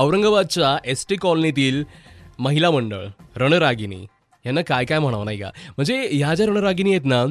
औरंगाबादच्या 0.00 0.76
S 0.90 1.04
T 1.08 1.16
कॉलनीतील 1.16 1.82
महिला 2.38 2.70
मंडळ 2.70 3.04
रणरागिनी 3.36 4.04
यांना 4.44 4.60
काय 4.68 4.84
काय 4.84 4.98
म्हणावं 4.98 5.24
नाही 5.24 5.38
का? 5.38 5.50
म्हणजे 5.76 5.96
ह्या 6.12 6.34
ज्या 6.34 6.46
रणरागिनी 6.46 6.90
आहेत 6.90 7.06
ना 7.06 7.24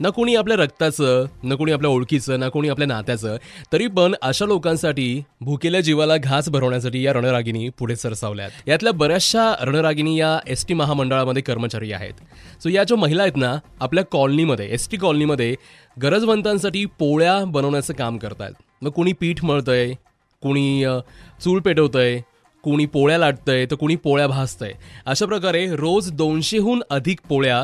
ना 0.00 0.08
कोणी 0.10 0.34
आपल्या 0.36 0.56
रक्ताचं 0.56 1.26
ना 1.42 1.54
कोणी 1.54 1.72
आपल्या 1.72 1.90
ओळखीचं 1.90 2.40
ना 2.40 2.48
कोणी 2.48 2.68
आपल्या 2.68 2.86
नात्याचं 2.88 3.36
तरी 3.72 3.86
पण 3.86 4.14
अशा 4.22 4.46
लोकांसाठी 4.46 5.22
भुकेल्या 5.40 5.80
जीवाला 5.80 6.16
घास 6.16 6.48
भरवण्यासाठी 6.48 7.02
या 7.02 7.12
रणरागिनी 7.12 7.68
पुढे 7.78 7.96
सरसावल्यात. 7.96 8.50
यातल्या 8.66 8.92
बऱ्याचशा 8.92 9.52
रणरागिनी 9.60 10.16
या 10.18 10.38
एस 10.46 10.64
टी 10.68 10.74
महामंडळामध्ये 10.74 11.42
कर्मचारी 11.42 11.92
आहेत. 11.92 12.14
सो 12.62 12.68
या 12.68 12.84
ज्या 12.84 12.98
महिला 12.98 13.22
आहेत 13.22 13.36
ना 13.36 13.54
आपल्या 13.80 14.04
कॉलनीमध्ये 14.04 14.68
एस 14.70 14.88
टी 14.90 14.96
कॉलनीमध्ये 14.96 15.54
गरजवंतांसाठी 15.96 16.84
पोळ्या 16.98 17.38
बनवण्याचं 17.44 17.94
काम 17.94 18.16
करतात 18.18 18.62
मग 18.82 18.90
कोणी 18.90 19.12
पीठ 19.12 19.44
मळतंय 19.44 19.92
कोणी 20.44 20.82
अ, 20.84 20.98
चूल 21.44 21.60
पेटवतंय 21.60 22.20
कोणी 22.64 22.84
पोळ्या 22.86 23.16
लाटतंय 23.18 23.64
तर 23.66 23.74
कोणी 23.76 23.94
पोळ्या 23.96 24.26
भाजतंय. 24.28 24.72
अशा 25.06 25.26
प्रकारे 25.26 25.66
रोज 25.76 26.10
दोनशेहून 26.12 26.82
अधिक 26.90 27.20
पोळ्या 27.28 27.62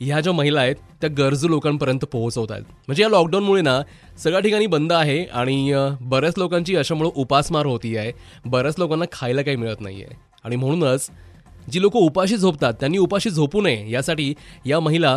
ह्या 0.00 0.20
ज्या 0.20 0.32
महिला 0.32 0.60
आहेत 0.60 0.76
त्या 1.00 1.10
गरजू 1.18 1.48
लोकांपर्यंत 1.48 2.04
पोहोचवत 2.04 2.50
आहेत 2.52 2.62
म्हणजे 2.88 3.02
या 3.02 3.08
लॉकडाऊनमुळे 3.08 3.62
ना 3.62 3.80
सगळ्या 4.18 4.40
ठिकाणी 4.40 4.66
बंद 4.66 4.92
आहे 4.92 5.22
आणि 5.24 5.72
बऱ्याच 6.00 6.34
लोकांची 6.38 6.76
अशामुळे 6.76 7.10
उपासमार 7.14 7.66
होती 7.66 7.96
आहे 7.96 8.12
बऱ्याच 8.44 8.74
लोकांना 8.78 9.04
खायला 9.12 9.42
काही 9.42 9.56
मिळत 9.56 9.80
नाही 9.80 10.02
आहे 10.02 10.16
आणि 10.44 10.56
म्हणूनच 10.56 11.08
जी 11.70 11.80
लोक 11.80 11.96
उपाशी 11.96 12.36
झोपतात 12.36 12.74
त्यांनी 12.74 12.98
उपाशी 12.98 13.30
झोपू 13.30 13.60
नये 13.60 13.90
यासाठी 13.90 14.32
या 14.66 14.80
महिला 14.80 15.16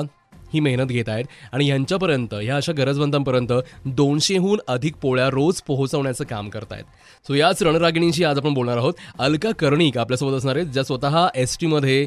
ही 0.56 0.60
मेहनत 0.60 0.88
घेत 0.88 1.10
आहेत. 1.10 1.26
आणि 1.54 1.68
यांच्यापर्यंत 1.68 2.34
ह्या 2.34 2.56
अशा 2.56 2.74
गरजवंतांपर्यंत 2.78 3.54
दोनशेहून 3.88 4.60
अधिक 4.68 4.96
पोळ्या 5.02 5.28
रोज 5.30 5.62
पोहोचवण्याचं 5.68 6.24
काम 6.26 6.50
करतायत. 6.50 6.84
सो 7.26 7.34
याच 7.36 7.64
रणरागिणींशी 7.64 8.24
आज 8.24 8.38
आपण 8.38 8.54
बोलणार 8.54 8.78
आहोत. 8.78 8.94
अलका 9.20 9.52
कर्णिक 9.60 9.98
आपल्यासोबत 9.98 10.38
असणार 10.38 10.56
आहेत. 10.56 10.68
ज्या 10.68 10.84
स्वतः 10.84 11.28
एस 11.36 11.58
टीमध्ये 11.62 12.06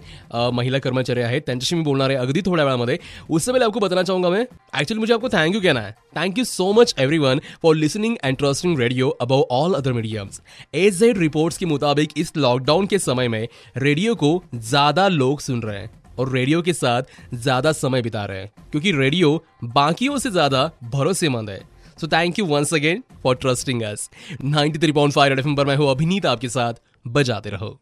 महिला 0.53 0.79
कर्मचारी 0.79 1.21
आहेत. 1.21 1.43
त्यांच्याशी 1.47 1.77
मी 1.77 1.83
बोलणार 1.83 2.11
आहे 2.11 2.19
अगदी 2.19 2.41
थोड्या 2.47 2.65
वेळामध्ये. 2.65 2.97
उससे 3.29 3.53
पहले 3.53 3.65
आपको 3.65 3.81
बताना 3.81 4.03
चाहूंगा 4.03 4.29
मैं. 4.29 4.45
एक्चुअली 4.81 5.01
मुझे 5.01 5.15
आपको 5.15 5.29
थैंक 5.29 5.55
यू 5.55 5.61
कहना 5.61 5.81
है. 5.81 5.93
Thank 6.17 6.39
you 6.39 6.45
so 6.45 6.73
much 6.73 6.95
everyone 6.99 7.39
for 7.63 7.75
listening 7.77 8.17
and 8.25 8.37
trusting 8.37 8.79
radio 8.79 9.09
above 9.21 9.45
all 9.51 9.75
other 9.75 9.93
mediums 9.93 10.41
A 10.75 10.91
Z 10.91 11.19
reports 11.19 11.59
के 11.59 11.67
मुताबिक 11.67 12.13
इस 12.17 12.33
लॉकडाउन 12.37 12.87
के 12.87 12.99
समय 13.01 13.29
में 13.29 13.47
रेडियो 13.77 14.15
को 14.15 14.31
ज़्यादा 14.55 15.09
लोग 15.11 15.41
सुन 15.41 15.63
रहे 15.63 15.79
हैं। 15.79 15.91
और 16.19 16.33
रेडियो 16.33 16.63
के 16.63 16.73
साथ 16.73 17.03
ज़्यादा 17.35 17.73
समय 17.75 18.03
बिता 18.03 18.25
रहे 18.25 18.41
हैं, 18.41 18.51
क्योंकि 18.71 18.93
रेडियो 18.93 19.45
बाकियों 19.65 20.19
से 20.19 20.31
ज़्यादा 20.31 20.71
भरोसेमंद 20.85 21.51
है। 21.51 21.61
So 22.01 22.07
thank 22.09 22.39
you 22.39 22.45
once 22.47 22.75
again 22.75 23.03
for 23.23 23.35
trusting 23.37 23.83
us 23.83 24.09
93.5 24.45 24.81
three 24.81 24.93
point 24.93 25.13
five 25.15 25.55
पर 25.57 25.67
मैं 25.67 25.77
हूँ 25.77 25.91
अभिनीत, 25.91 26.27
आपके 26.27 26.49
साथ 26.49 26.75
बजाते 27.09 27.51
रहो। 27.51 27.79